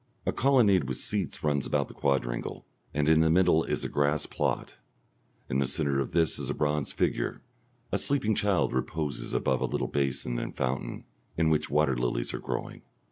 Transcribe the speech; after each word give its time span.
A 0.25 0.31
colonnade 0.33 0.85
with 0.85 0.97
seats 0.97 1.43
runs 1.43 1.67
about 1.67 1.87
the 1.87 1.93
quadrangle, 1.93 2.65
and 2.91 3.07
in 3.07 3.19
the 3.19 3.29
middle 3.29 3.63
is 3.63 3.83
a 3.83 3.87
grass 3.87 4.25
plot. 4.25 4.77
In 5.47 5.59
the 5.59 5.67
centre 5.67 5.99
of 5.99 6.11
this 6.11 6.39
a 6.39 6.53
bronze 6.55 6.91
figure, 6.91 7.43
a 7.91 7.99
sleeping 7.99 8.33
child, 8.33 8.73
reposes 8.73 9.35
above 9.35 9.61
a 9.61 9.65
little 9.67 9.85
basin 9.87 10.39
and 10.39 10.57
fountain, 10.57 11.03
in 11.37 11.51
which 11.51 11.69
water 11.69 11.95
lilies 11.95 12.33
are 12.33 12.39
growing. 12.39 12.81